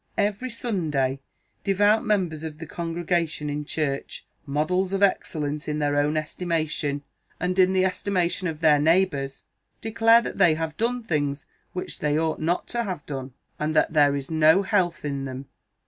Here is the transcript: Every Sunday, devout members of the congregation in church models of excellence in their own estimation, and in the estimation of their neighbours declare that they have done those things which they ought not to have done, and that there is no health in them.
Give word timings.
Every 0.17 0.49
Sunday, 0.49 1.19
devout 1.63 2.03
members 2.03 2.43
of 2.43 2.57
the 2.57 2.65
congregation 2.65 3.51
in 3.51 3.65
church 3.65 4.25
models 4.47 4.93
of 4.93 5.03
excellence 5.03 5.67
in 5.67 5.77
their 5.77 5.95
own 5.95 6.17
estimation, 6.17 7.03
and 7.39 7.59
in 7.59 7.71
the 7.71 7.85
estimation 7.85 8.47
of 8.47 8.61
their 8.61 8.79
neighbours 8.79 9.43
declare 9.79 10.23
that 10.23 10.39
they 10.39 10.55
have 10.55 10.75
done 10.75 11.01
those 11.01 11.07
things 11.07 11.45
which 11.73 11.99
they 11.99 12.17
ought 12.17 12.39
not 12.39 12.67
to 12.69 12.81
have 12.83 13.05
done, 13.05 13.33
and 13.59 13.75
that 13.75 13.93
there 13.93 14.15
is 14.15 14.31
no 14.31 14.63
health 14.63 15.05
in 15.05 15.25
them. 15.25 15.45